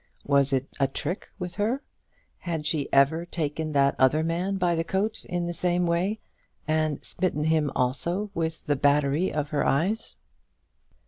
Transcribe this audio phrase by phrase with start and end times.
[0.25, 1.83] Was it a trick with her?
[2.39, 6.19] Had she ever taken that other man by the coat in the same way,
[6.67, 10.17] and smitten him also with the battery of her eyes?